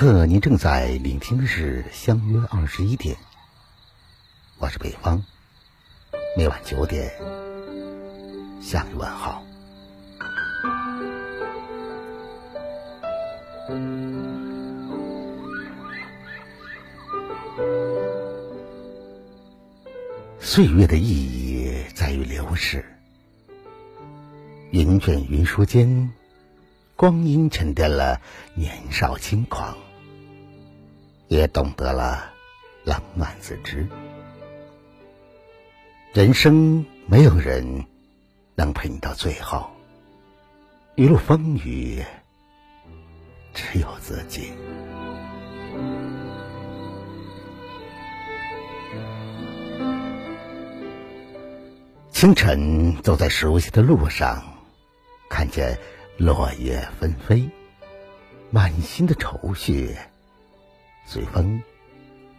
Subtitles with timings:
[0.00, 3.14] 刻您正在聆听的是《相约二十一点》，
[4.56, 5.22] 我是北方，
[6.34, 7.12] 每晚九点
[8.62, 9.44] 向你问好。
[20.40, 22.82] 岁月的意义在于流逝，
[24.70, 26.10] 云卷云舒间，
[26.96, 28.18] 光阴沉淀了
[28.54, 29.76] 年少轻狂，
[31.30, 32.32] 也懂得了
[32.82, 33.86] 冷暖自知。
[36.12, 37.86] 人生没有人
[38.56, 39.70] 能陪你到最后，
[40.96, 42.04] 一路风雨。
[43.54, 44.52] 只有自己。
[52.10, 54.42] 清晨走在熟悉的路上，
[55.28, 55.78] 看见
[56.16, 57.48] 落叶纷飞，
[58.50, 59.96] 满心的愁绪
[61.12, 61.60] 随风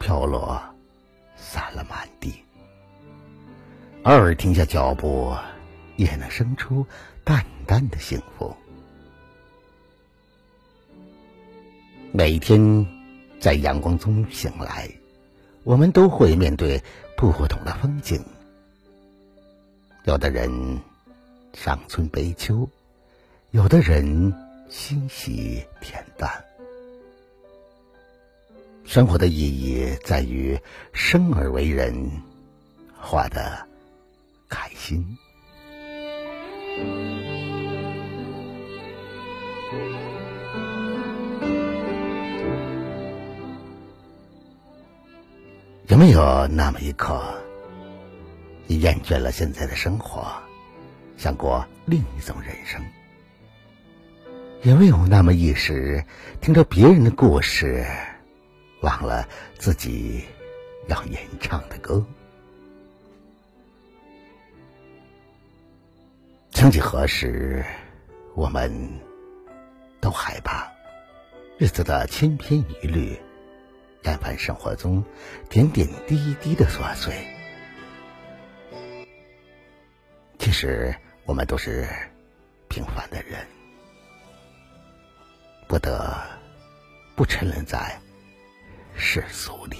[0.00, 0.60] 飘落，
[1.36, 2.34] 散了满地。
[4.02, 5.32] 偶尔停下脚步，
[5.94, 6.84] 也能生出
[7.22, 8.56] 淡淡的幸福。
[12.10, 12.84] 每天，
[13.38, 14.90] 在阳光中醒来，
[15.62, 16.82] 我们都会面对
[17.16, 18.20] 不同的风景。
[20.06, 20.50] 有的人
[21.54, 22.68] 伤春悲秋，
[23.52, 24.34] 有的人
[24.68, 26.44] 欣喜恬淡。
[28.86, 30.58] 生活的意义在于
[30.92, 32.08] 生而为人，
[32.96, 33.66] 活得
[34.48, 35.04] 开心。
[45.88, 47.20] 有没有那么一刻，
[48.68, 50.32] 你厌倦了现在的生活，
[51.16, 52.80] 想过另一种人生？
[54.62, 56.04] 有没有那么一时，
[56.40, 57.84] 听着别人的故事，
[58.80, 59.28] 忘了
[59.58, 60.24] 自己
[60.88, 62.04] 要演唱的歌？
[66.52, 67.64] 曾几何时，
[68.34, 68.70] 我们
[70.00, 70.70] 都害怕
[71.58, 73.18] 日子的千篇一律。
[74.04, 75.04] 厌烦生活中
[75.50, 77.26] 点点滴滴的琐碎，
[80.38, 80.94] 其实
[81.24, 81.88] 我们都是
[82.68, 83.44] 平凡的人，
[85.66, 86.16] 不得
[87.16, 88.00] 不沉沦在
[88.96, 89.76] 世俗里。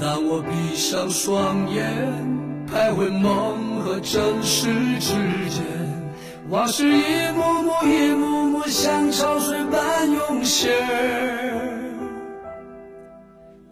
[0.00, 2.36] 当我闭上双眼。
[2.66, 4.66] 徘徊梦和真实
[4.98, 5.12] 之
[5.48, 5.62] 间，
[6.48, 10.72] 往事一幕幕一幕幕像潮水般涌现。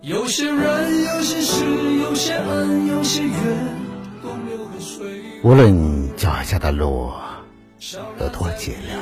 [0.00, 1.64] 有些人，有些事，
[2.04, 3.32] 有些恩，有些怨，
[5.42, 7.12] 无论脚下的路
[8.20, 8.98] 有多寂寥，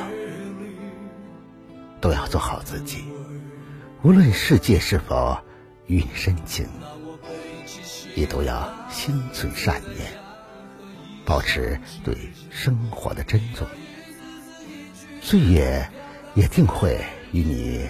[2.01, 3.03] 都要做好自己。
[4.01, 5.37] 无论世界是否
[5.87, 6.67] 与你深情。
[8.15, 10.07] 也都要心存善念，
[11.25, 12.15] 保持对
[12.51, 13.67] 生活的珍重，
[15.19, 15.89] 岁月
[16.35, 17.89] 也定会与你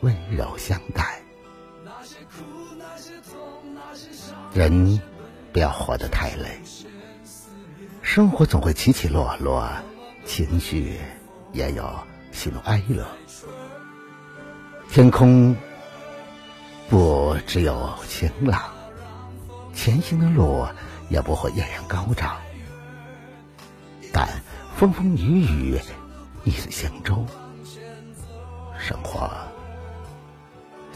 [0.00, 1.20] 温柔相待。
[4.52, 5.00] 人
[5.52, 6.58] 不要活得太累，
[8.08, 9.68] 生活总会起起落落，
[10.24, 10.98] 情绪
[11.52, 11.86] 也有
[12.32, 13.06] 喜怒哀乐。
[14.90, 15.54] 天空
[16.88, 18.62] 不只有晴朗。
[19.74, 20.66] 前行的路
[21.10, 22.38] 也不会艳阳高照，
[24.10, 24.26] 但
[24.74, 25.78] 风风雨雨
[26.44, 27.26] 逆水行舟，
[28.78, 29.30] 生活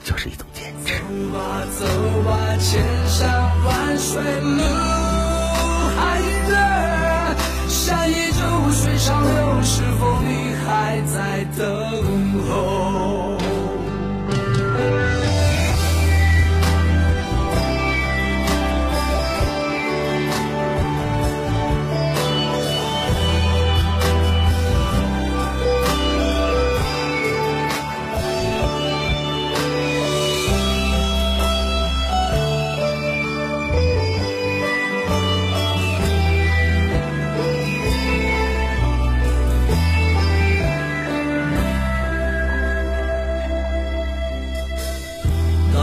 [0.02, 0.98] 就是一种坚持。
[0.98, 1.04] 走
[1.34, 1.86] 吧，走
[2.22, 4.81] 吧，千山万水路
[9.64, 12.21] 是否你还在等？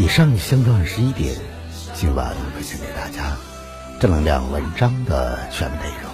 [0.00, 1.36] 以上相约二十一点，
[1.92, 3.36] 今晚分享给大家
[4.00, 6.10] 正能量文章的全部内容。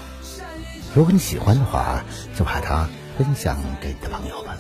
[0.92, 2.02] 如果你喜欢的话，
[2.36, 4.56] 就把它分享给你的朋友们。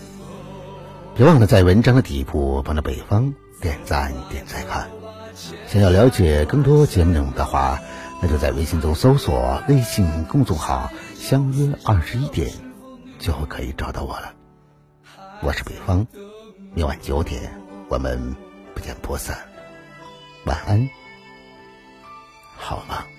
[1.16, 4.86] 别忘了在文章的底部帮着北方点赞点赞看。
[5.66, 7.80] 想要了解更多节目内容的话，
[8.22, 10.88] 那就在微信中搜索微信公众号
[11.18, 12.52] “相约二十一点”，
[13.18, 14.34] 就可以找到我了。
[15.40, 16.06] 我是北方，
[16.74, 18.36] 明晚九点我们
[18.76, 19.34] 不见不散。
[20.44, 20.86] 晚安，
[22.58, 23.15] 好梦。